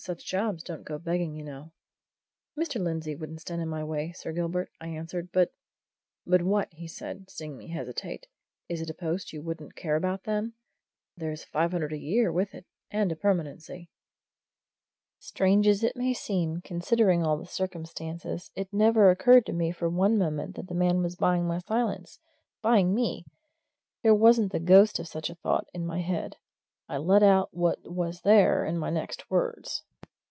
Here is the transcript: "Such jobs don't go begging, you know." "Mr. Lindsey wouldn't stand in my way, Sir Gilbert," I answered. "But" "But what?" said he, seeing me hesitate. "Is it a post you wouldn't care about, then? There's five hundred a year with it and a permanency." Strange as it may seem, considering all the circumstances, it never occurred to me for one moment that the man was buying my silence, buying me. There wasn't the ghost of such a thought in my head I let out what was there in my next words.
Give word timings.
"Such 0.00 0.24
jobs 0.24 0.62
don't 0.62 0.84
go 0.84 0.96
begging, 0.98 1.34
you 1.34 1.42
know." 1.42 1.72
"Mr. 2.56 2.80
Lindsey 2.80 3.16
wouldn't 3.16 3.40
stand 3.40 3.60
in 3.60 3.68
my 3.68 3.82
way, 3.82 4.12
Sir 4.12 4.30
Gilbert," 4.32 4.70
I 4.80 4.88
answered. 4.88 5.30
"But" 5.32 5.52
"But 6.26 6.40
what?" 6.40 6.72
said 6.86 7.18
he, 7.18 7.24
seeing 7.28 7.56
me 7.58 7.66
hesitate. 7.66 8.28
"Is 8.68 8.80
it 8.80 8.88
a 8.88 8.94
post 8.94 9.32
you 9.32 9.42
wouldn't 9.42 9.74
care 9.74 9.96
about, 9.96 10.22
then? 10.22 10.52
There's 11.16 11.42
five 11.42 11.72
hundred 11.72 11.92
a 11.92 11.98
year 11.98 12.30
with 12.32 12.54
it 12.54 12.64
and 12.92 13.10
a 13.10 13.16
permanency." 13.16 13.90
Strange 15.18 15.66
as 15.66 15.82
it 15.82 15.96
may 15.96 16.14
seem, 16.14 16.60
considering 16.62 17.24
all 17.24 17.36
the 17.36 17.44
circumstances, 17.44 18.52
it 18.54 18.72
never 18.72 19.10
occurred 19.10 19.44
to 19.46 19.52
me 19.52 19.72
for 19.72 19.90
one 19.90 20.16
moment 20.16 20.54
that 20.56 20.68
the 20.68 20.74
man 20.74 21.02
was 21.02 21.16
buying 21.16 21.44
my 21.44 21.58
silence, 21.58 22.20
buying 22.62 22.94
me. 22.94 23.24
There 24.04 24.14
wasn't 24.14 24.52
the 24.52 24.60
ghost 24.60 25.00
of 25.00 25.08
such 25.08 25.28
a 25.28 25.34
thought 25.34 25.66
in 25.74 25.84
my 25.84 26.00
head 26.00 26.36
I 26.88 26.96
let 26.98 27.22
out 27.24 27.52
what 27.52 27.80
was 27.84 28.22
there 28.22 28.64
in 28.64 28.78
my 28.78 28.88
next 28.90 29.28
words. 29.28 29.82